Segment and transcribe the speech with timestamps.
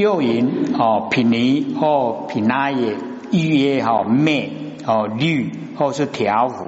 [0.00, 2.96] 又云哦，品尼或品那也，
[3.30, 4.50] 欲曰哈灭
[4.86, 6.64] 哦律或是调伏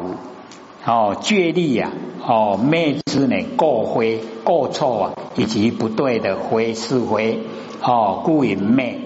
[0.85, 1.91] 哦倔力呀
[2.27, 7.39] 哦灭之呢过灰过错啊，以及不对的灰是灰
[7.81, 8.99] 哦故云灭。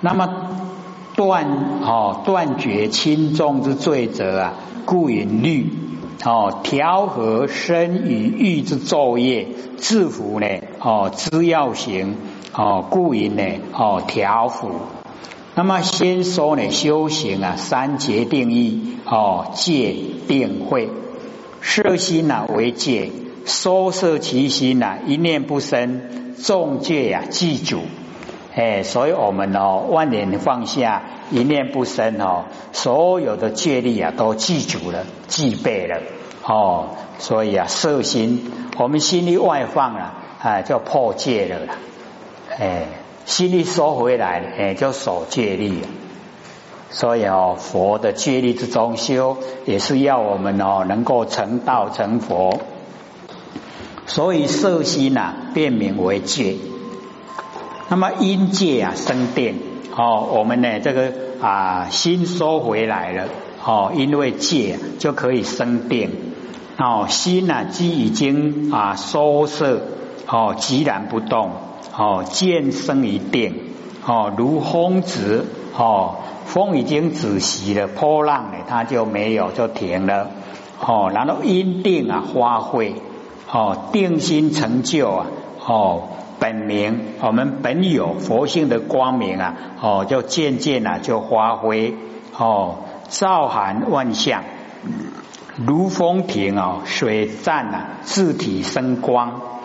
[0.00, 0.28] 那么
[1.14, 1.46] 断
[1.82, 4.54] 哦断绝轻重之罪责啊，
[4.84, 5.70] 故云律
[6.24, 10.48] 哦调和身与欲之昼夜，制服呢
[10.80, 12.16] 哦之要行。
[12.54, 13.42] 哦，故因呢，
[13.72, 14.70] 哦调伏。
[15.54, 19.94] 那么先说呢，修行啊，三节定义哦，戒
[20.26, 20.88] 定慧，
[21.60, 23.10] 摄心呐为戒，
[23.44, 27.80] 收摄其心呐，一念不生，众戒呀记住。
[28.54, 36.00] 哎，所以我们哦，万念放下，一念不生哦，所有的戒力啊，都记住了，具备了。
[36.44, 36.86] 哦，
[37.18, 41.74] 所以啊，色心，我们心力外放啊，啊，就破戒了。
[42.58, 42.88] 哎，
[43.24, 45.82] 心力收回来，哎，就守戒律。
[46.90, 52.58] 所以哦，佛的戒律之中修，也是要我们哦能够成道成佛。
[54.06, 56.56] 所以色心呐，变名为戒。
[57.88, 59.60] 那么因戒啊生定
[59.94, 63.28] 哦，我们呢这个啊心收回来了
[63.64, 66.10] 哦，因为戒就可以生定
[66.78, 69.82] 哦，心呐即已经啊收摄
[70.26, 71.67] 哦，寂然不动。
[71.98, 73.74] 哦，渐生一定
[74.06, 75.44] 哦，如风止
[75.76, 76.14] 哦，
[76.46, 80.30] 风已经止息了，波浪呢，它就没有就停了
[80.78, 81.10] 哦。
[81.12, 82.94] 然后因定啊，发挥
[83.50, 85.26] 哦，定心成就啊
[85.66, 86.02] 哦，
[86.38, 91.96] 本名我们本有佛性的光明啊哦，就渐渐啊就发挥
[92.38, 92.76] 哦，
[93.08, 94.44] 照含万象，
[95.56, 99.57] 如风停哦，水战啊，自体生光。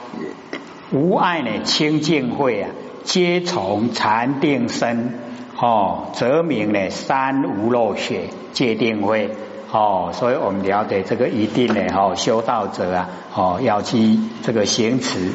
[0.93, 2.69] 无爱呢，清净慧啊，
[3.03, 5.09] 皆从禅定生
[5.59, 9.31] 哦，则名呢三无漏学界定慧
[9.71, 15.31] 哦，所以我们了解这个一定呢哦，修道者啊哦，要去这个行持。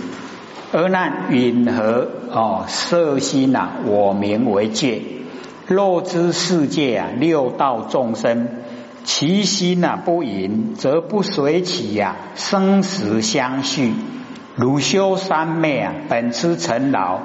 [0.71, 5.03] 而那允和哦，色心呐，我名为界，
[5.67, 8.47] 若知世界啊，六道众生，
[9.03, 13.93] 其心呐不淫，则不随起呀，生死相续。
[14.59, 17.21] 汝修三昧啊，本知尘劳，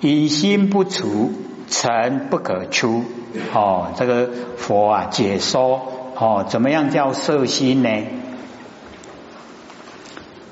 [0.00, 1.32] 以心不除，
[1.68, 3.04] 尘不可出。
[3.52, 5.82] 哦，这个佛啊解说
[6.18, 7.90] 哦，怎么样叫色心呢？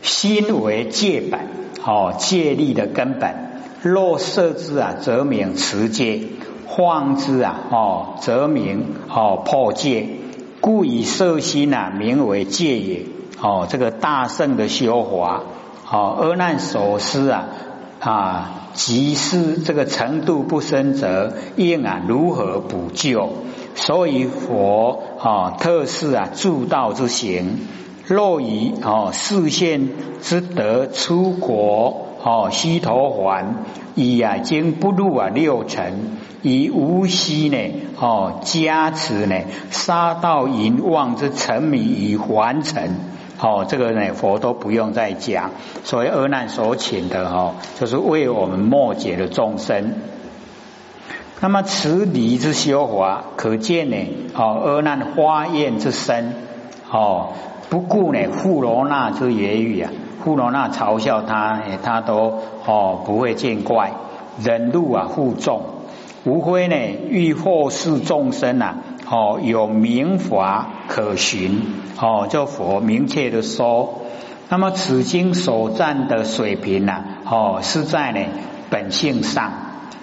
[0.02, 1.40] 心为戒本，
[1.82, 3.34] 哦，戒力的根本。
[3.80, 6.20] 若色之啊，则名持戒；
[6.68, 10.06] 放之啊，哦，则名哦破戒。
[10.60, 13.06] 故以色心啊，名为戒也。
[13.40, 15.42] 哦，这个大圣的修法。
[15.88, 17.46] 好，阿难所思啊
[18.00, 23.30] 啊，即是这个程度不深则应啊如何补救？
[23.76, 27.60] 所以佛啊特示啊助道之行，
[28.04, 33.54] 若以哦视线之德出国哦西头环，
[33.94, 37.58] 已啊经不入啊六尘，以无息呢
[38.00, 39.36] 哦加持呢
[39.70, 42.90] 杀道淫妄之沉迷于凡尘。
[43.38, 45.50] 哦，这个呢，佛都不用再讲。
[45.84, 49.92] 所谓阿难所请的哈，就是为我们末劫的众生。
[51.40, 53.96] 那么持离之修法，可见呢，
[54.34, 56.32] 哦，阿难花艳之身，
[56.90, 57.34] 哦，
[57.68, 59.92] 不顾呢富罗那之言语啊，
[60.24, 63.92] 富罗那嘲笑他，他都哦不会见怪，
[64.42, 65.60] 忍辱啊负重，
[66.24, 66.74] 无非呢
[67.10, 68.78] 欲后世众生啊。
[69.08, 71.62] 哦，有明法可循，
[72.00, 74.02] 哦，就佛明确的说，
[74.48, 78.20] 那么此经所占的水平呢，哦，是在呢
[78.68, 79.52] 本性上，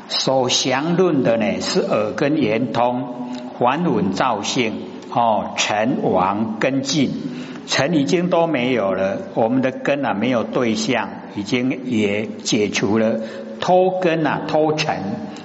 [0.07, 4.73] 所详论的呢是耳根圆通，还稳造性，
[5.11, 7.11] 哦，尘亡根尽，
[7.67, 13.19] 尘已经都没有了，我们的根啊没有对象，已经也解除了
[13.59, 14.95] 脱根啊脱尘，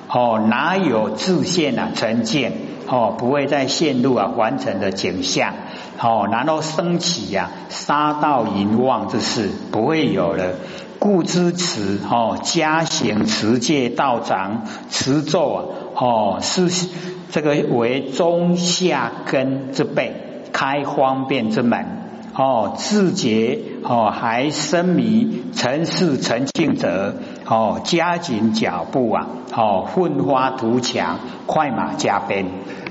[0.09, 2.53] 哦，哪有自现啊成见？
[2.89, 5.53] 哦，不会再陷入啊完成的景象，
[6.01, 10.55] 哦，然后升起呀杀道淫妄之事不会有了，
[10.99, 16.89] 故知持哦加行持戒道长持咒啊，哦是
[17.31, 21.87] 这个为中下根之辈开方便之门，
[22.35, 27.17] 哦自觉哦还深迷尘世成净者，
[27.49, 32.47] 哦加紧脚步啊，哦奋发图强，快马加鞭。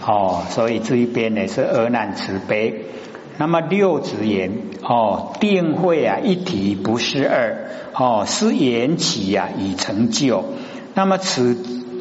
[0.05, 2.85] 哦，所以这一边呢是阿难慈悲。
[3.37, 4.51] 那么六子言
[4.81, 10.43] 哦，定慧啊一体不是二哦，是缘起呀以成就。
[10.95, 11.55] 那么此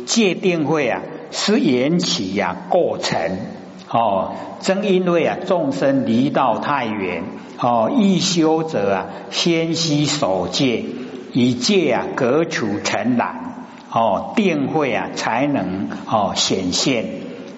[0.06, 3.38] 界定会啊是缘起呀过程
[3.90, 7.24] 哦，正因为啊众生离道太远
[7.60, 10.84] 哦，易修者啊先悉守戒，
[11.36, 17.04] 以戒啊隔除尘染哦，定会啊才能哦显现。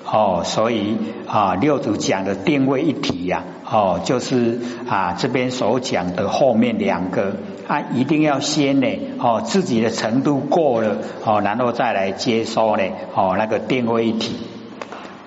[0.05, 0.97] 哦，所以
[1.29, 4.59] 啊，六祖讲的定位一体呀，哦，就是
[4.89, 7.37] 啊这边所讲的后面两个
[7.69, 8.89] 啊，一定要先呢，
[9.21, 12.83] 哦自己的程度过了，哦，然后再来接收呢，
[13.15, 14.35] 哦那个定位一体。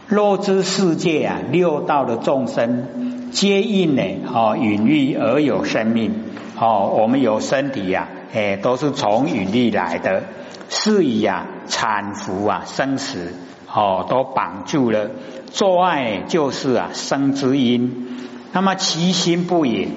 [0.07, 6.11] 若知世界啊，六道的众生皆应呢，哦允欲而有生命，
[6.59, 10.23] 哦我们有身体呀，哎都是从允力来的，
[10.69, 13.33] 是以啊产福啊生死。
[13.73, 15.11] 哦，都绑住了。
[15.49, 18.17] 做爱就是啊，生之因。
[18.51, 19.89] 那么其心不隐，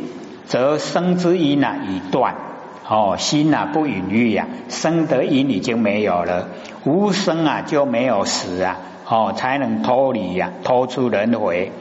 [0.46, 2.36] 则生之因啊已断。
[2.88, 6.50] 哦，心啊不隐喻呀，生的因已经没有了。
[6.84, 8.78] 无生啊就没有死啊。
[9.08, 11.72] 哦，才能脱离呀，脱出轮回。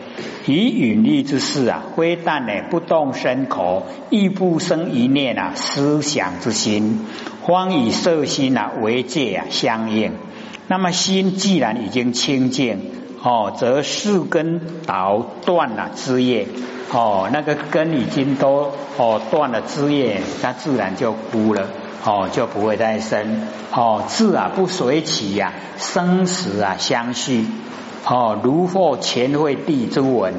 [0.45, 7.00] 以隐喻之事啊，非但呢不动身口，亦不生一念啊思想之心，
[7.45, 10.12] 方以色心啊为界啊相应。
[10.68, 12.80] 那么心既然已经清净
[13.21, 16.48] 哦，则四根倒断了枝叶
[16.92, 21.68] 哦，那个根已经都哦断了枝叶，它自然就枯了。
[22.06, 23.48] 哦，就不会再生。
[23.71, 27.45] 哦，自啊不随起呀，生死啊相续。
[28.05, 30.33] 哦，如获前会地之文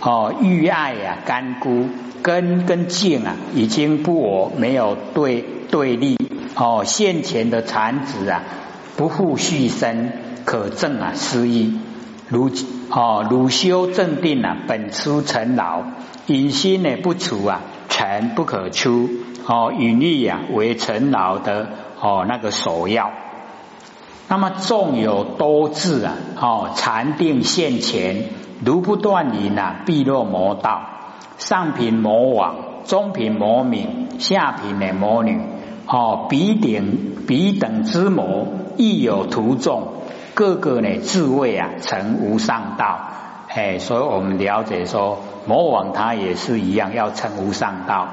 [0.00, 1.88] 哦，欲爱呀干枯
[2.22, 6.18] 根跟茎啊已经不我没有对对立
[6.54, 8.42] 哦，现前的残子啊。
[8.96, 10.10] 不复续生，
[10.46, 11.78] 可证啊失意。
[12.28, 12.50] 如
[12.88, 15.82] 哦，如修正定啊，本出尘劳，
[16.26, 17.60] 隐心呢不除啊，
[17.90, 19.10] 尘不可出。
[19.46, 21.68] 哦，隐力啊为尘劳的
[22.00, 23.12] 哦那个首要。
[24.28, 28.24] 那么纵有多智啊，哦禅定现前，
[28.64, 30.82] 如不断引啊，必落魔道。
[31.38, 35.40] 上品魔王，中品魔民，下品的魔女。
[35.86, 38.46] 哦，彼等彼等之魔。
[38.78, 39.88] 亦有徒众，
[40.34, 42.98] 个个呢自谓啊成无上道，
[43.48, 48.08] 哎，所以我们了解说，魔王他也是一样要成无上道。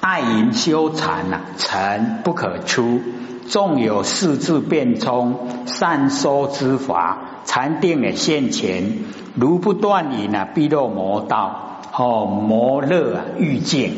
[0.00, 3.00] 爱淫修禅呐，禅不可出，
[3.48, 8.98] 纵有四字变通，善说之法，禅定的现前，
[9.34, 11.62] 如不断淫啊，必落魔道。
[11.98, 13.92] 哦，魔乐啊，欲见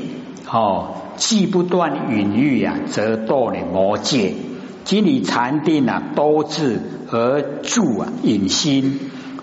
[0.49, 4.35] 哦，既不断隐欲啊，则堕呢魔界。
[4.85, 6.81] 今以禅定啊，多智
[7.11, 9.01] 而助啊，引心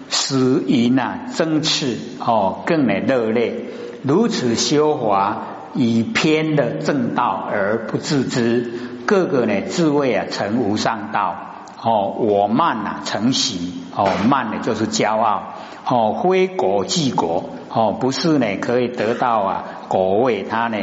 [0.09, 3.65] 使淫啊增炽哦，更为热烈。
[4.03, 8.71] 如此修华，以偏的正道而不自知，
[9.05, 11.35] 个个呢自谓啊成无上道
[11.81, 12.13] 哦。
[12.17, 15.43] 我慢呐成喜哦，慢呢就是骄傲
[15.85, 20.77] 哦，非国即国哦，不是呢可以得到啊果位，他呢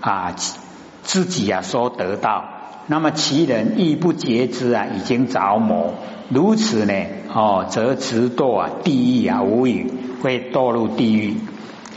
[0.00, 0.34] 啊
[1.02, 2.44] 自己啊说得到。
[2.90, 5.92] 那么其人亦不觉知啊，已经着魔，
[6.30, 6.94] 如此呢？
[7.34, 9.92] 哦，则直堕啊地狱啊，无语
[10.22, 11.36] 会堕入地狱。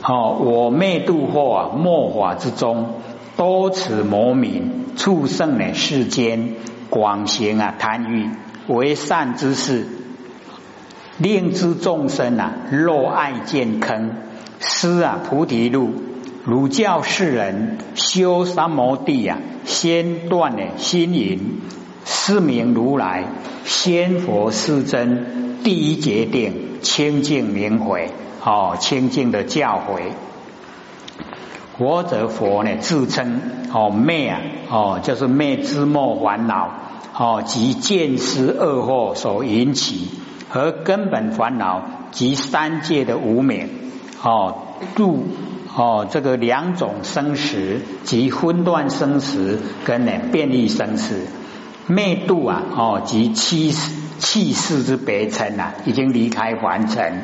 [0.03, 2.95] 哦，我灭度祸啊，末法之中，
[3.41, 6.57] 多此魔名，畜生呢世间
[6.91, 8.29] 广行啊贪欲，
[8.67, 9.87] 为善之事，
[11.17, 14.11] 令之众生啊，若爱见坑，
[14.59, 15.89] 失啊菩提路。
[16.45, 21.61] 儒教世人修三摩地啊，先断了心淫，
[22.05, 23.25] 是名如来
[23.65, 28.11] 仙佛是真第一决定清净明慧
[28.45, 30.11] 哦，清净的教诲。
[31.81, 33.41] 佛则佛呢自称
[33.73, 36.69] 哦灭啊哦，就是灭之末烦恼
[37.17, 40.07] 哦及见思恶祸所引起
[40.47, 43.67] 和根本烦恼及三界的无明
[44.21, 44.57] 哦
[44.95, 45.25] 度。
[45.75, 51.25] 哦，这个两种生死及分段生死跟呢便利生死，
[51.87, 53.73] 灭度啊，哦及气
[54.19, 57.23] 气势之别称啊，已经离开凡尘。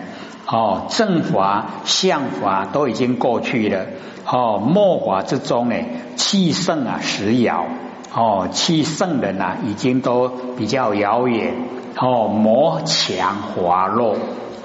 [0.50, 3.86] 哦，正法、相法都已经过去了。
[4.26, 5.76] 哦，末法之中呢，
[6.16, 7.66] 气盛啊，时遥。
[8.14, 11.54] 哦，气盛的呢，已经都比较遥远。
[11.98, 14.16] 哦，魔强华弱。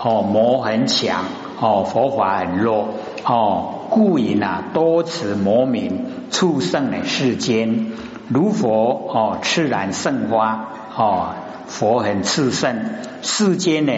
[0.01, 1.25] 哦，魔很强。
[1.61, 2.89] 哦，佛法很弱。
[3.25, 7.93] 哦，故以啊，多此魔名，畜生的世间，
[8.29, 11.35] 如佛哦，炽然圣花哦，
[11.69, 12.85] 佛很炽盛，
[13.23, 13.93] 世间呢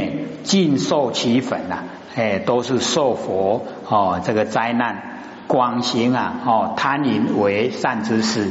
[0.44, 1.84] 尽受其粉呐，
[2.14, 5.02] 哎，都是受佛哦这个灾难，
[5.48, 8.50] 广行啊哦贪淫为善之事，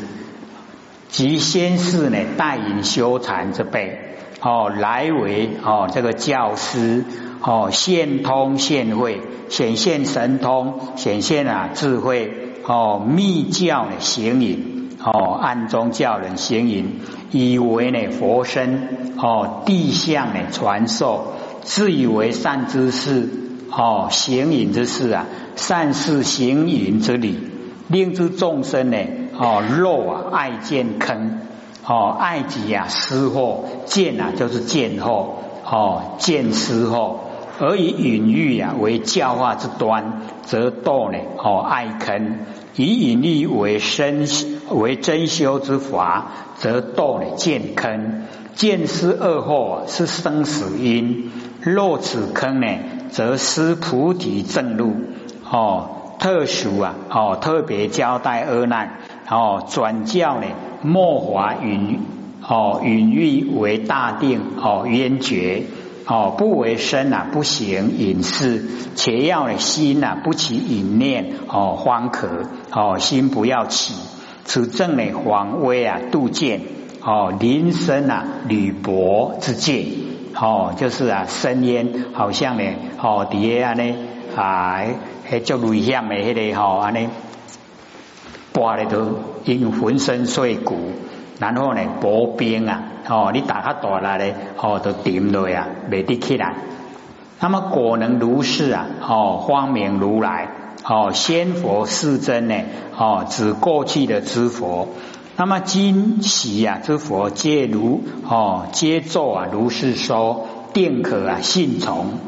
[1.10, 7.06] 即先是呢代引修禅之辈哦，来为哦这个教师
[7.42, 12.34] 哦现通现慧，显现神通，显现啊智慧
[12.66, 17.00] 哦密教呢行影哦暗中教人行引，
[17.32, 23.30] 以为呢佛身哦地相呢传授，自以为善之事
[23.70, 27.38] 哦行引之事啊善事行引之理，
[27.88, 28.98] 令之众生呢。
[29.36, 31.40] 哦，肉啊，爱见坑；
[31.88, 37.22] 哦，爱己啊，失货；见啊，就是见货；哦，见失货。
[37.60, 41.18] 而以隐喻啊为教化之端，则堕呢？
[41.40, 42.46] 哦，爱坑；
[42.76, 44.28] 以隐喻为身
[44.74, 47.36] 为真修之法，则堕呢？
[47.36, 48.24] 见坑。
[48.56, 51.32] 见失恶祸是生死因，
[51.64, 52.68] 落此坑呢，
[53.10, 54.94] 则失菩提正路。
[55.50, 55.90] 哦，
[56.20, 59.00] 特殊啊，哦，特别交代恶难。
[59.28, 60.46] 哦，转教呢？
[60.84, 62.00] 莫华云
[62.48, 65.64] 哦，云欲为大定哦，渊觉
[66.06, 68.66] 哦，不为身啊，不行隐士，
[68.96, 72.28] 且要呢心啊，不起隐念哦，方可
[72.72, 73.96] 哦，心不要起，
[74.46, 76.62] 此正呢黄威啊，度见
[77.02, 79.86] 哦，林深啊，履薄之戒
[80.36, 82.64] 哦，就是啊，深烟好像呢
[83.02, 83.96] 哦，底下呢
[84.36, 84.82] 啊，
[85.26, 87.10] 还叫危险的迄个吼安尼。
[88.54, 90.78] 挂咧都因浑身碎骨，
[91.40, 96.54] 然后呢薄冰啊，哦，你打他大来咧，哦，都点落啊，未得起来。
[97.40, 100.48] 那么果能如是啊，哦，光明如来，
[100.84, 102.56] 哦，仙佛世真呢，
[102.98, 104.90] 哦，指过去的之佛。
[105.38, 112.20] 那么今喜啊之佛皆如，哦，皆作啊如是说，定可啊信从。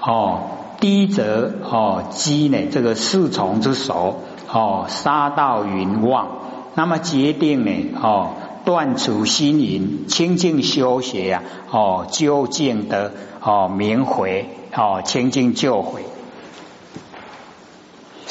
[0.00, 0.40] 哦，
[0.80, 4.20] 低则哦，积呢这个四从之首。
[4.52, 6.26] 哦，杀到云望，
[6.74, 7.70] 那么决定呢？
[8.02, 8.30] 哦，
[8.64, 11.42] 断除心淫，清净修学呀！
[11.70, 16.02] 哦，究竟的哦明回哦，清净救悔。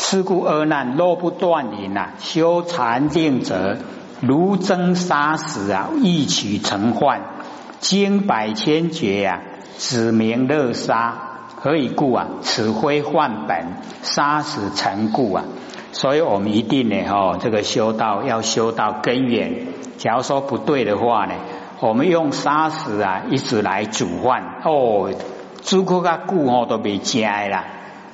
[0.01, 3.77] 是故恶难若不断淫啊，修禅定者
[4.21, 7.21] 如增杀死啊，一取成患，
[7.79, 9.41] 经百千劫呀，
[9.77, 11.15] 指明乐杀，
[11.57, 12.27] 何以故啊？
[12.41, 15.43] 此非幻本，杀死成故啊！
[15.91, 19.67] 所以我们一定呢，哈，这个修道要修到根源。
[19.97, 21.33] 假如说不对的话呢，
[21.81, 25.11] 我们用砂石啊，一直来煮饭哦，
[25.61, 27.65] 煮苦个固哦都没加啦，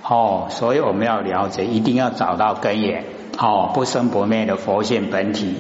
[0.07, 3.05] 哦，所以我们要了解，一定要找到根源，
[3.39, 5.55] 哦，不生不灭的佛性本体。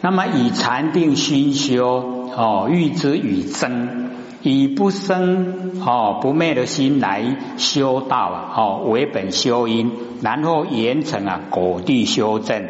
[0.00, 4.10] 那么以禅定熏修，哦，欲之与增。
[4.46, 9.90] 以不生哦不灭的心来修道啊，哦为本修因，
[10.20, 12.62] 然后严成啊果地修正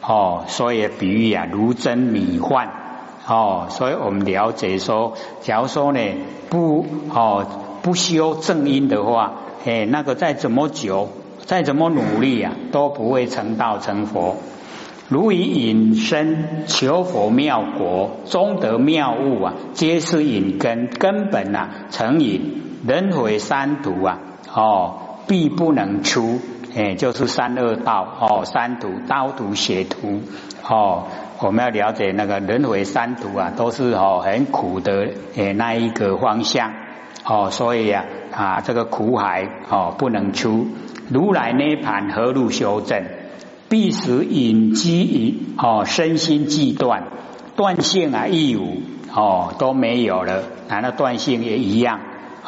[0.00, 2.68] 哦，所以比喻啊如蒸米饭
[3.26, 6.00] 哦，所以我们了解说，假如说呢
[6.48, 7.44] 不哦
[7.82, 9.32] 不修正因的话，
[9.66, 11.08] 哎那个再怎么久，
[11.44, 14.36] 再怎么努力啊，都不会成道成佛。
[15.08, 24.18] 如以隐身求佛妙果，终得妙物啊，皆是隐根根本啊，成隐人毁三途啊，
[24.54, 24.94] 哦，
[25.26, 26.40] 必不能出，
[26.76, 30.22] 哎，就是三恶道哦，三途刀途血途
[30.68, 31.08] 哦，
[31.40, 36.72] 我们要了解那个人毁三途啊，都是哦很苦的诶那一个方向。
[37.28, 38.04] 哦，所以啊
[38.36, 40.66] 啊这个苦海哦不能出，
[41.08, 43.02] 如来涅盘何路修正？
[43.68, 47.08] 必使隐居于哦身心俱断
[47.56, 51.98] 断性啊亦无哦都没有了，难道断性也一样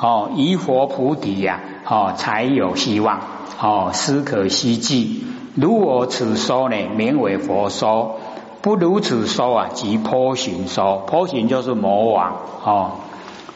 [0.00, 0.30] 哦？
[0.36, 3.20] 以佛菩提呀哦才有希望
[3.60, 5.24] 哦，思可希冀。
[5.56, 8.20] 如我此说呢，名为佛说；
[8.62, 10.98] 不如此说啊，即颇寻说。
[10.98, 12.92] 颇寻就是魔王哦。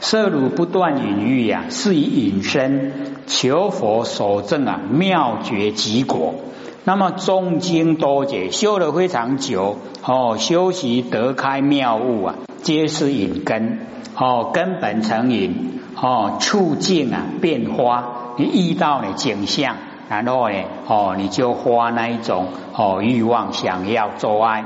[0.02, 2.92] 色汝不断隐喻呀，是以隐身
[3.28, 6.34] 求佛所证啊妙绝极果。
[6.82, 13.78] 那么中经多劫修了非常久哦，修习得开妙悟啊，皆是引根
[14.16, 19.76] 哦，根本成引哦，处境啊变化，你遇到呢景象，
[20.08, 20.56] 然后呢
[20.88, 24.64] 哦，你就发那一种哦欲望，想要做爱，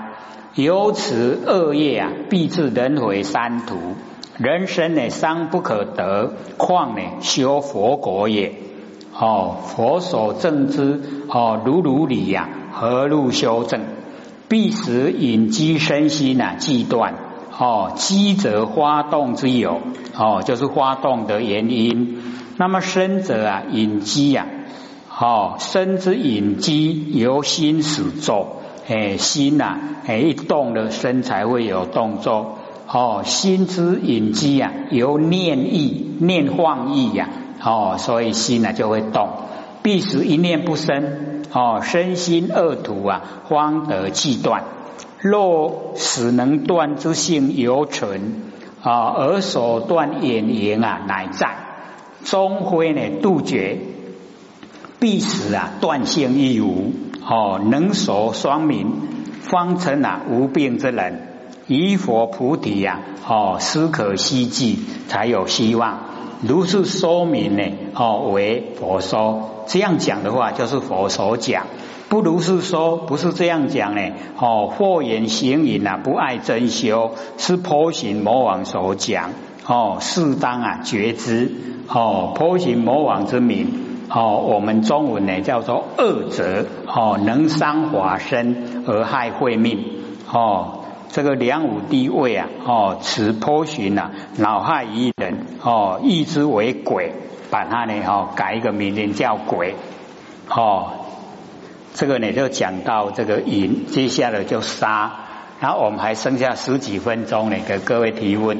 [0.54, 3.76] 由此恶业啊，必至轮回三途，
[4.38, 8.52] 人生呢伤不可得，况呢修佛果也。
[9.18, 13.80] 哦，佛所正之哦，如如理呀，何路修正？
[14.48, 17.14] 必使引机身心呐，既断
[17.58, 19.80] 哦，机则发动之有
[20.14, 22.22] 哦，就是发动的原因。
[22.58, 24.46] 那么身者啊，引机呀，
[25.18, 32.55] 哦，身之引机由心始作哎，心呐，哎，一动了，身才会有动作。
[32.88, 37.28] 哦，心之隐机啊，由念意念放意呀，
[37.60, 39.28] 哦，所以心呢就会动。
[39.82, 44.64] 必使一念不生，哦，身心二土啊，方得气断。
[45.20, 48.52] 若使能断之性犹存，
[48.82, 51.56] 啊，而所断眼缘啊，乃在，
[52.24, 53.78] 终会呢杜绝。
[54.98, 56.92] 必使啊断性亦无，
[57.28, 58.92] 哦，能所双明，
[59.40, 61.35] 方成啊无病之人。
[61.68, 65.98] 以佛菩提呀，哦，思可希冀，才有希望。
[66.42, 67.62] 如是说明呢，
[67.94, 69.64] 哦，为佛说。
[69.66, 71.64] 这样讲的话，就是佛所讲。
[72.08, 74.00] 不如是说，不是这样讲呢。
[74.38, 79.30] 哦，惑言行淫啊，不爱真修，是婆行魔王所讲。
[79.66, 81.50] 哦，适当啊觉知。
[81.88, 83.66] 哦，婆行魔王之名。
[84.08, 86.66] 哦，我们中文呢叫做恶者。
[86.86, 89.84] 哦，能伤华身而害慧命。
[90.30, 90.75] 哦。
[91.10, 97.12] 这个梁武帝位啊，哦，持颇寻啊，恼害一人，哦，义之为鬼，
[97.50, 99.74] 把他呢，哦，改一个名字叫鬼，
[100.48, 100.92] 哦，
[101.94, 105.12] 这个呢就讲到这个淫，接下来就杀，
[105.60, 108.58] 然后我们还剩下十几分钟呢，给各位提问，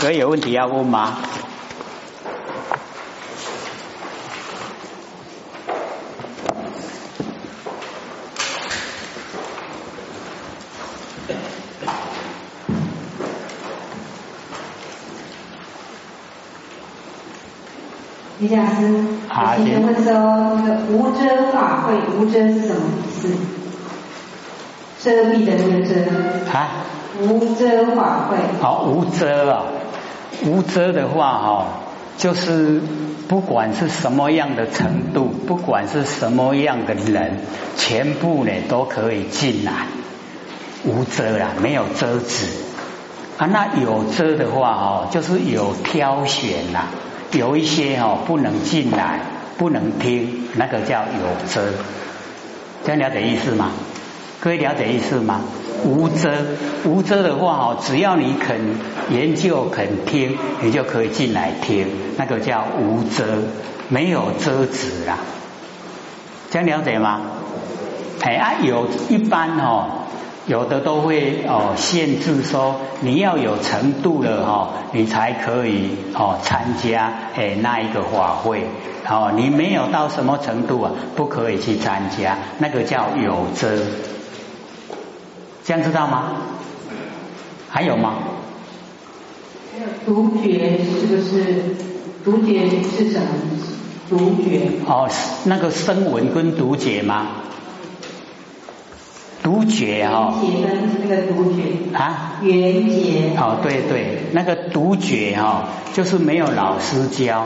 [0.00, 1.18] 各位有问题要问吗？
[18.52, 23.28] 李讲师，有请问说，那个无遮法会，无遮是什么意思？
[25.02, 25.94] 遮蔽的那个遮。
[26.52, 26.68] 啊。
[27.22, 28.36] 无遮法会。
[28.60, 29.62] 好，无遮啊，
[30.44, 31.66] 无遮的话哈，
[32.18, 32.82] 就是
[33.26, 37.38] 不管是什么样的程度，不管是什么样的人，
[37.78, 39.72] 全部呢都可以进来。
[40.84, 42.48] 无遮啦，没有遮止
[43.38, 43.46] 啊。
[43.46, 46.88] 那有遮的话哦，就是有挑选啦。
[47.32, 49.20] 有一些哦不能进来，
[49.58, 51.72] 不能听，那个叫有遮，
[52.84, 53.70] 这样了解意思吗？
[54.40, 55.40] 各位了解意思吗？
[55.84, 56.30] 无遮，
[56.84, 58.60] 无遮的话哦，只要你肯
[59.10, 63.24] 研究、肯听，你就可以进来听，那个叫无遮，
[63.88, 65.18] 没有遮止啦。
[66.50, 67.20] 这样了解吗？
[68.20, 70.01] 哎啊，有一般哦。
[70.46, 78.64] 有的都会哦限制说你要有程度了哈，你才可以哦参加哎那一个法会
[79.08, 83.68] 哦，你没有到什么程度啊，不可以去参加，那个叫有遮，
[85.64, 86.32] 这样知道吗？
[87.68, 88.14] 还有吗？
[89.72, 91.76] 还有独觉是不是？
[92.24, 93.26] 独觉是什么？
[94.08, 95.08] 独觉哦，
[95.44, 97.26] 那个声闻跟独觉吗？
[99.42, 100.34] 独觉哈，
[101.02, 101.62] 那个独觉
[101.98, 107.44] 啊，圆觉哦，对对，那个独觉哈，就是没有老师教。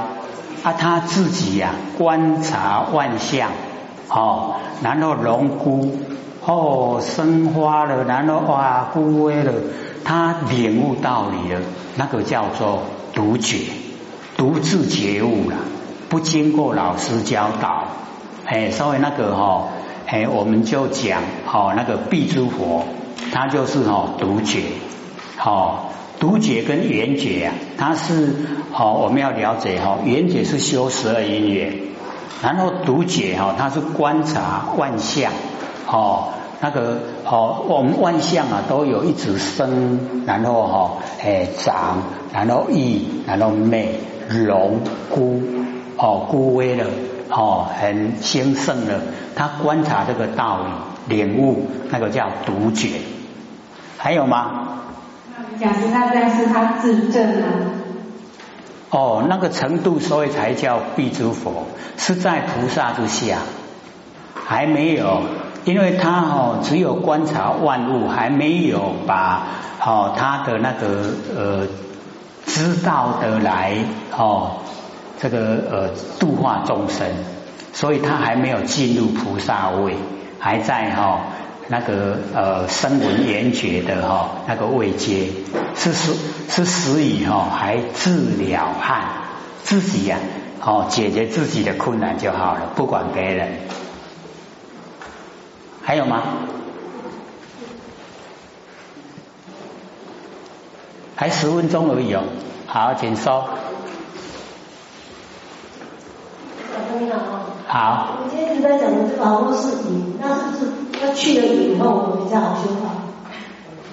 [0.62, 3.50] 啊，他自己呀观察万象
[4.08, 5.96] 哦，然后龙枯
[6.44, 9.52] 哦生花了，然后哇枯萎了，
[10.04, 11.60] 他领悟道理了，
[11.96, 12.82] 那个叫做
[13.14, 13.58] 独觉，
[14.36, 15.56] 独自觉悟了，
[16.08, 17.84] 不经过老师教导，
[18.44, 19.68] 哎，所以那个哈。
[20.06, 21.20] 哎，我们就讲
[21.52, 22.84] 哦，那个必诸佛，
[23.32, 24.60] 他就是哦独觉，
[25.44, 25.90] 哦
[26.20, 28.34] 独觉跟圆觉啊，他是
[28.72, 31.74] 哦我们要了解哈，圆觉是修十二因缘，
[32.40, 35.32] 然后独觉哈，他是观察万象，
[35.88, 36.28] 哦
[36.60, 41.98] 那个哦我们万象啊都有一直生，然后哈哎长，
[42.32, 43.88] 然后异，然后灭，
[44.28, 45.42] 荣枯
[45.96, 46.84] 哦枯萎了。
[47.28, 49.00] 哦，很兴盛了，
[49.34, 53.00] 他观察这个道理，领悟那个叫独觉，
[53.98, 54.78] 还有吗？
[55.60, 57.46] 讲师他这样是他自证呢？
[58.90, 63.38] 哦，那个程度，所以才叫必诸佛，是在菩萨之下，
[64.32, 65.22] 还没有，
[65.64, 69.48] 因为他哦只有观察万物，还没有把
[69.84, 71.66] 哦他的那个呃
[72.46, 73.74] 知道的来
[74.16, 74.58] 哦。
[75.20, 75.38] 这个
[75.70, 77.06] 呃度化众生，
[77.72, 79.94] 所以他还没有进入菩萨位，
[80.38, 81.20] 还在哈
[81.68, 85.30] 那个呃声闻缘觉的哈那个位阶，
[85.74, 86.14] 是是
[86.48, 89.04] 是死以哈还治了汉
[89.62, 90.18] 自己呀，
[90.60, 93.60] 哦解决自己的困难就好了，不管别人。
[95.82, 96.22] 还有吗？
[101.14, 102.22] 还十分钟而已哦，
[102.66, 103.48] 好，请说。
[106.98, 107.10] 你
[107.76, 108.16] 好好。
[108.22, 112.88] 我今天一直在讲的是网络视频，那是不是要去了以后比较好修好。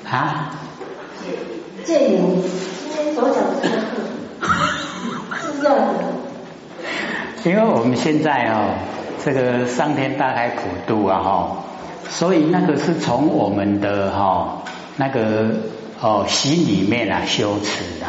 [0.10, 0.52] 啊？
[1.84, 4.48] 借由今天所讲的这个课，
[5.36, 5.84] 是这样的。
[7.44, 8.70] 因为我们现在哦，
[9.22, 11.58] 这个上天大开普度啊哈，
[12.10, 14.64] 所以那个是从我们的哈
[14.96, 15.50] 那个
[16.00, 18.06] 哦心里面啊修持的。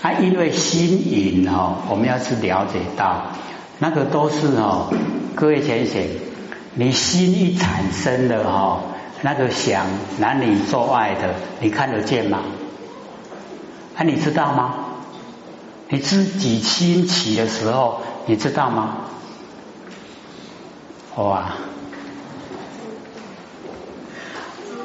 [0.00, 3.24] 啊，因为心瘾哦，我们要是了解到
[3.80, 4.94] 那个都是哦，
[5.34, 6.06] 各位浅显，
[6.74, 8.82] 你心一产生的哈，
[9.22, 9.86] 那个想
[10.18, 12.40] 男女做爱的，你看得见吗？
[13.96, 14.74] 啊，你知道吗？
[15.88, 18.98] 你自己心起的时候，你知道吗？
[21.16, 21.56] 哇！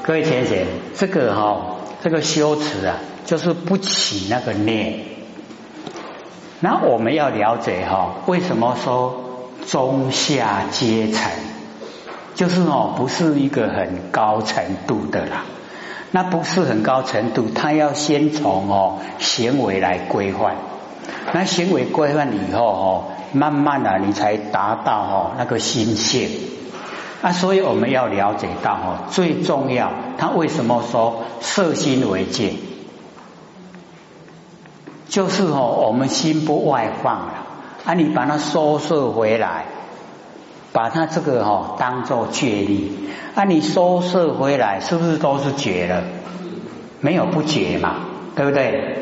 [0.04, 2.98] 各位浅显，这个哈，这个修辞啊。
[3.26, 5.00] 就是不起那个念，
[6.62, 9.24] 那我们要了解哈，为什么说
[9.68, 11.32] 中下阶层，
[12.34, 15.44] 就是哦，不是一个很高程度的啦，
[16.12, 20.56] 那不是很高程度，他要先从哦行为来规范，
[21.34, 26.30] 那行为规范以后哦，慢慢的你才达到哦那个心性，
[27.22, 32.54] 啊，所以我们要了解到哦，最重要，他为什么说色心为戒？
[35.16, 37.46] 就是哦，我们心不外放了
[37.86, 37.94] 啊！
[37.94, 39.64] 你把它收摄回来，
[40.74, 42.92] 把它这个哈当做觉力
[43.34, 43.46] 啊！
[43.46, 46.04] 你收摄回来，是不是都是觉了？
[47.00, 47.96] 没有不觉嘛，
[48.36, 48.98] 对不对？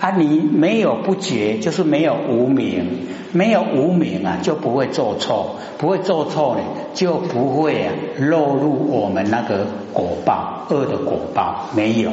[0.00, 6.62] 啊，你没有不觉，就是没有无名，没有无名啊，就不会做错，不会做错呢，
[6.94, 12.10] 就不会啊落入我们那个果报恶的果报，没有。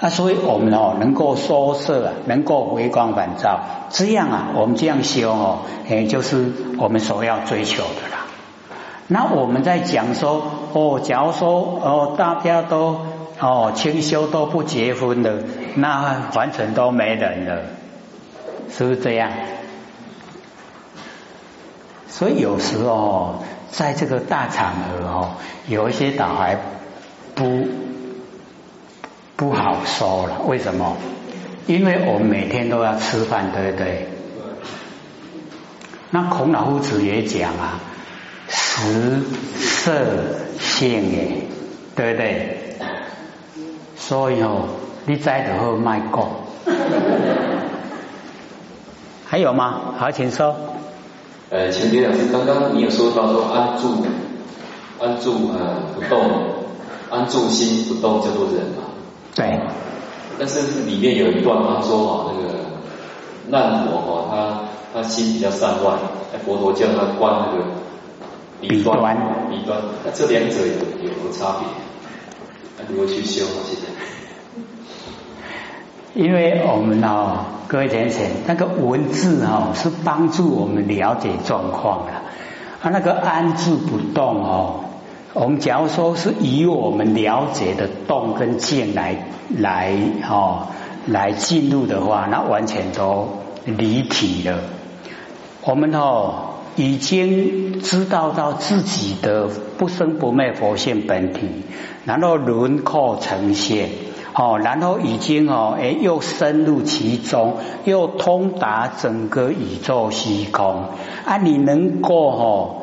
[0.00, 3.60] 啊，所以我们哦能够收摄，能够回光返照，
[3.90, 5.58] 这样啊，我们这样修哦，
[5.90, 8.24] 哎，就是我们所要追求的啦。
[9.08, 13.02] 那我们在讲说哦，假如说哦，大家都
[13.38, 15.42] 哦清修都不结婚的，
[15.74, 17.62] 那完全都没人了，
[18.70, 19.30] 是不是这样？
[22.08, 25.28] 所以有时候在这个大场合哦，
[25.68, 26.56] 有一些导还
[27.34, 27.66] 不。
[29.40, 30.98] 不好说了，为什么？
[31.66, 34.06] 因为我们每天都要吃饭，对不对？
[36.10, 37.80] 那孔老夫子也讲啊，
[38.48, 39.22] 食
[39.58, 40.04] 色
[40.58, 41.28] 性也，
[41.96, 42.76] 对不对？
[43.96, 44.68] 所以哦，
[45.06, 46.28] 你在的后卖过，
[49.24, 49.94] 还有吗？
[49.96, 50.54] 好，请说。
[51.48, 54.04] 呃，前天老师，刚刚你有说到说安住，
[55.00, 56.30] 安住呃不动，
[57.08, 58.89] 安住心不动叫做人嘛？
[59.34, 59.60] 对，
[60.38, 62.54] 但是里面有一段他说哈，那个
[63.48, 65.92] 难佛哈，他他心比较善外，
[66.44, 67.64] 佛陀叫他观那个
[68.60, 68.96] 彼端，
[69.48, 70.72] 彼端，那这两者有
[71.06, 71.68] 有何差别？
[72.76, 73.44] 那如何去修？
[73.64, 73.86] 现在？
[76.20, 82.12] 因为我们哦，各位先生，那个文字哦是帮助我们了解状况的，
[82.82, 84.84] 啊，那个安住不动哦。
[85.32, 89.94] 我们假如说是以我们了解的动跟静来来
[90.28, 90.66] 哦
[91.06, 93.28] 来进入的话，那完全都
[93.64, 94.58] 离体了。
[95.62, 101.46] 我们哦已经知道到自己的不生不灭佛性本体，
[102.04, 103.88] 然后轮廓呈现
[104.34, 110.86] 哦，然后已经哦哎又深入其中，又通达整个宇宙虚空
[111.24, 112.79] 啊，你能够哦。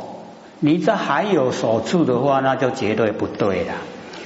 [0.60, 3.74] 你这还有所住的话，那就绝对不对了。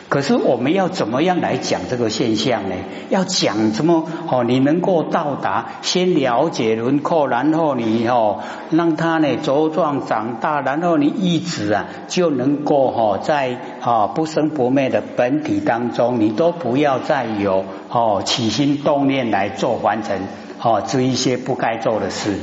[0.08, 2.76] 可是我们要怎么样来讲这个现象呢？
[3.10, 4.06] 要讲什么？
[4.30, 8.40] 哦，你能够到达，先了解轮廓，然后你哦，
[8.72, 20.20] 让它呢茁壮长大，然后你一直啊就能够哦，在啊不生不灭的本体当中，你都不要再有哦起心动念来做完成
[20.62, 22.38] 哦这一些不该做的事。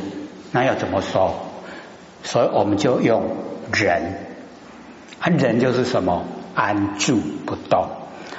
[0.53, 1.35] 那要怎么说？
[2.23, 3.25] 所以我们就用。
[3.73, 4.19] 人，
[5.21, 6.25] 啊，人就是什么？
[6.55, 7.87] 安住不动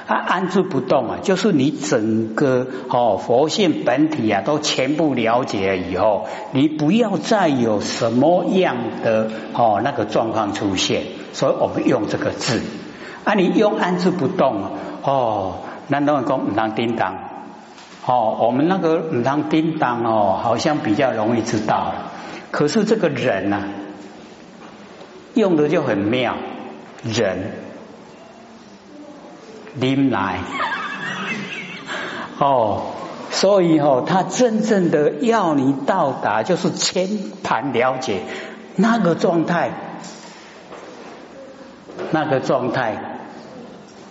[0.06, 11.04] 啊，安住不动啊，就是你整个哦佛性本体啊，都全部了解了以后，你不要再有什么样的哦那个状况出现。
[11.32, 12.62] 所以我们用这个字
[13.24, 14.64] 啊，你用安住不动
[15.04, 17.16] 哦，那那讲唔当叮当
[18.06, 21.94] 哦，我们那个唔当叮当哦，好像比较容易知道，
[22.52, 23.64] 可是这个人呢？
[25.34, 26.36] 用的就很妙，
[27.04, 27.54] 人，
[29.76, 30.40] 林来，
[32.40, 32.84] 哦，
[33.32, 37.08] 所以哦，他真正的要你到达，就是全
[37.44, 38.22] 盘了解。
[38.76, 39.72] 那个状态，
[42.12, 42.96] 那个状态，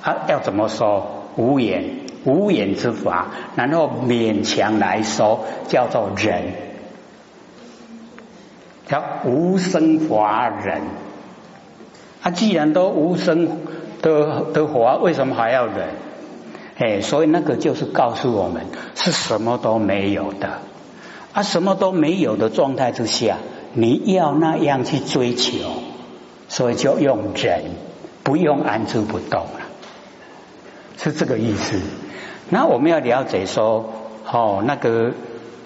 [0.03, 1.25] 啊，要怎么说？
[1.37, 6.53] 无言，无言之法，然后勉强来说叫做忍，
[8.89, 10.83] 叫无生法忍。
[12.23, 13.49] 啊，既然都无声
[14.03, 15.89] 的的活，为什么还要忍？
[16.79, 20.61] 哎，所以那个就是告诉我们，是什么都没有的。
[21.33, 23.37] 啊，什么都没有的状态之下，
[23.73, 25.59] 你要那样去追求，
[26.49, 27.65] 所以就用忍，
[28.23, 29.61] 不用安住不动了，
[30.97, 31.81] 是这个意思。
[32.49, 33.93] 那我们要了解说，
[34.33, 35.13] 哦，那个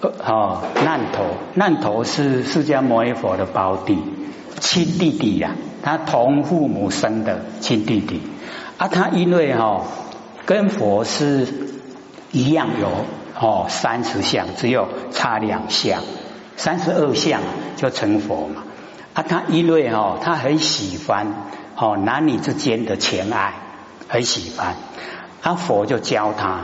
[0.01, 3.97] 哦，难陀，难陀是释迦牟尼佛的胞弟，
[4.63, 5.51] 亲弟弟呀，
[5.83, 8.21] 他同父母生的亲弟弟。
[8.77, 9.83] 啊，他因为哈
[10.45, 11.47] 跟佛是
[12.31, 12.87] 一样有。
[13.35, 16.01] 哦，三十相只有差两相，
[16.55, 17.41] 三十二相
[17.75, 18.63] 就成佛嘛。
[19.13, 21.27] 啊，他因为哦，他很喜欢
[21.75, 23.55] 哦男女之间的情爱，
[24.07, 24.75] 很喜欢。
[25.41, 26.61] 啊，佛就教他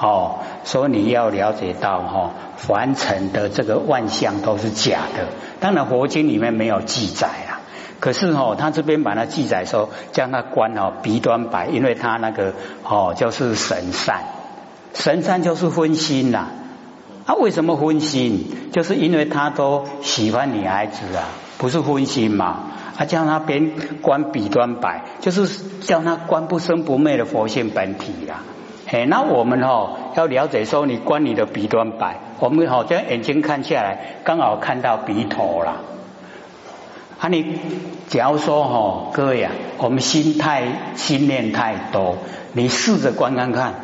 [0.00, 5.26] 哦，说你要了解到哈，凡尘的这个万象都是假的。
[5.58, 7.58] 当然佛经里面没有记载啊，
[7.98, 14.22] 可是哦，他这边把它记载说，将他关哦鼻端白，因为他那个哦就是神善。
[14.94, 16.46] 神山就是分心呐，
[17.26, 18.70] 啊，为什么分心？
[18.72, 21.24] 就是因为他都喜欢女孩子啊，
[21.58, 22.70] 不是分心嘛？
[22.96, 25.48] 啊，叫他边观彼端白，就是
[25.80, 28.42] 叫他观不生不灭的佛性本体呀。
[28.90, 35.82] 哎，那我们哦要了解说，你观你的鼻端白，我们好将眼睛看下来，刚好看到鼻头了。
[37.20, 37.58] 啊，你
[38.08, 42.16] 假如说哈，各位啊，我们心太心念太多，
[42.54, 43.74] 你试着观看看。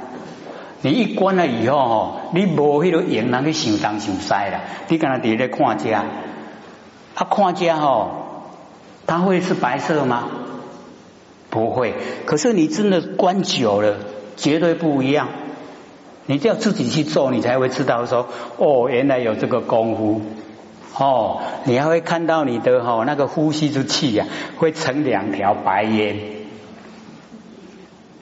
[0.80, 6.04] 你一关了以后吼，你无迄个眼能去想东想西啦，你干那伫咧看家，
[7.14, 8.10] 啊看家吼，
[9.06, 10.24] 它会是白色吗？
[11.50, 11.94] 不会。
[12.24, 13.96] 可是你真的关久了，
[14.36, 15.28] 绝对不一样。
[16.26, 20.22] 你就要自己去做，你才会知道说，哦，原来有这个功夫。
[20.96, 24.24] 哦，你还会看到你的吼那个呼吸之气呀，
[24.56, 26.16] 会成两条白烟。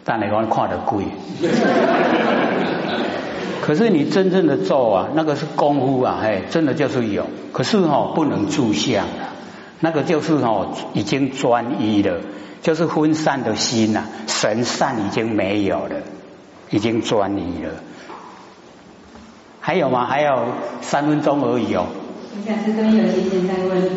[0.04, 1.04] 但你讲看得贵，
[3.62, 7.26] 可是你真正的做啊，那个是功夫啊，嘿，真的就是有。
[7.52, 9.06] 可是哈，不能住相，
[9.84, 12.20] 那个就是哦，已经专一了，
[12.62, 15.96] 就是分散的心呐，神善已经没有了，
[16.70, 17.70] 已经专一了。
[19.60, 20.06] 还有吗？
[20.06, 20.46] 还有
[20.80, 21.86] 三分钟而已哦。
[22.34, 23.90] 我想这边有些人在问，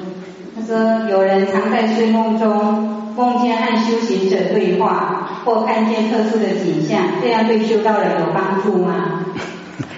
[0.56, 2.92] 他说有人常在睡梦中。
[3.16, 9.24] 梦见和修行者对话，或看见特殊的景象，这样对修道人有帮助吗？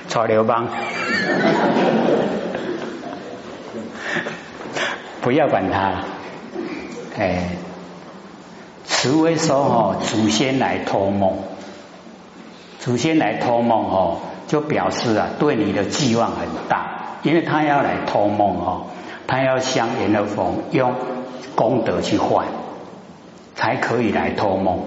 [0.08, 0.68] 潮流帮，
[5.28, 6.06] 不要管他。
[7.20, 7.50] 哎，
[8.86, 11.34] 慈威说哦，祖先来托梦，
[12.80, 18.86] 祖先来托梦哦，就表示啊，对你的寄望很大，因为他要来托梦哦，
[19.28, 20.94] 他要向阎罗佛用
[21.56, 22.46] 功德去换。
[23.54, 24.80] 才可以来托梦，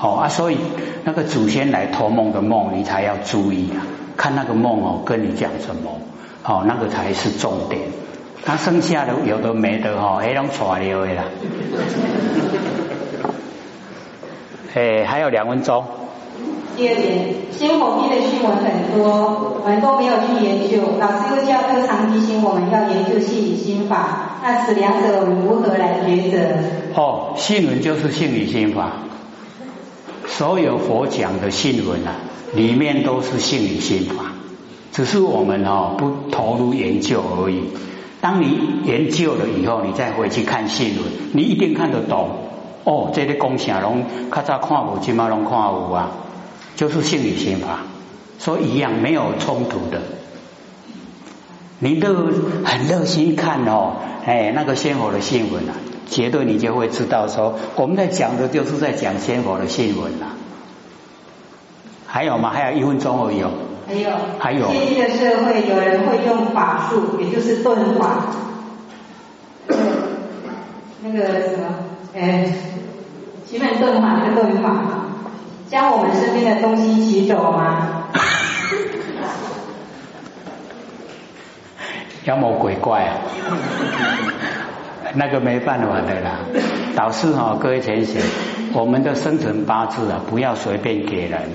[0.00, 0.56] 哦啊，所以
[1.04, 3.84] 那个祖先来托梦的梦，你才要注意啊，
[4.16, 6.00] 看那个梦哦，跟你讲什么，
[6.42, 7.82] 哦，那个才是重点。
[8.44, 11.24] 他剩下的有的没的哈，还能传流的啦。
[14.74, 15.84] 哎，还有两分钟。
[16.76, 20.96] 第二点，新火批的新闻很多，我们都没有去研究。
[21.00, 26.38] 老师又教课常提醒我们要研究心理心法，那此两者我们如何来抉择？
[26.94, 28.92] 哦，新闻就是心理心法，
[30.26, 32.14] 所有佛讲的新闻啊，
[32.54, 34.32] 里面都是心理心法，
[34.92, 37.64] 只是我们哦不投入研究而已。
[38.20, 42.30] 当你研究了以后，你再回去看新闻，你一定看得懂。
[42.84, 46.10] 哦，这个讲啥拢较早看无，今嘛拢看有啊。
[46.74, 47.80] 就是心理心法，
[48.38, 50.00] 说一样没有冲突的。
[51.80, 52.14] 你都
[52.64, 55.74] 很热心看哦，哎，那个鲜活的新闻啊，
[56.08, 60.34] 绝对你就会知道说，我们在讲的就是在讲鲜活的新闻啊。
[62.06, 62.50] 还有吗？
[62.50, 63.50] 还有一分钟而已哦。
[63.88, 64.10] 还有。
[64.38, 64.68] 还有。
[64.70, 68.26] 现今的社会，有人会用法术，也就是遁法。
[71.02, 71.64] 那个什么，
[72.14, 72.52] 哎，
[73.46, 74.68] 奇门遁法那个遁法。
[75.70, 78.04] 将我们身边的东西取走吗？
[82.24, 83.16] 妖魔鬼怪啊，
[85.14, 86.38] 那个没办法的啦。
[86.96, 88.20] 导师哈，各位同学，
[88.74, 91.50] 我们的生辰八字啊，不要随便给人。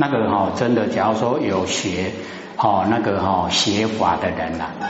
[0.00, 2.10] 那个哈、哦，真的，假如说有学
[2.56, 4.88] 哦，那个哈、哦、学法的人呐、啊，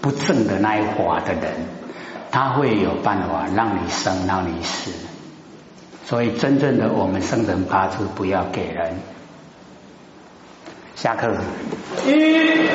[0.00, 1.66] 不正的那一法的人，
[2.30, 4.92] 他会有办法让你生，让你死。
[6.04, 8.94] 所以，真正的我们生辰八字不要给人。
[10.94, 11.34] 下课。
[12.06, 12.66] 一。